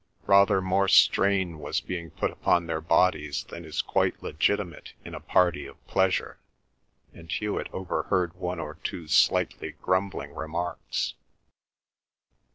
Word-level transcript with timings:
Rather 0.25 0.61
more 0.61 0.87
strain 0.87 1.59
was 1.59 1.79
being 1.79 2.09
put 2.09 2.31
upon 2.31 2.65
their 2.65 2.81
bodies 2.81 3.43
than 3.49 3.63
is 3.63 3.83
quite 3.83 4.23
legitimate 4.23 4.93
in 5.05 5.13
a 5.13 5.19
party 5.19 5.67
of 5.67 5.77
pleasure, 5.85 6.39
and 7.13 7.29
Hewet 7.31 7.71
overheard 7.71 8.33
one 8.33 8.59
or 8.59 8.79
two 8.83 9.07
slightly 9.07 9.73
grumbling 9.79 10.33
remarks. 10.33 11.13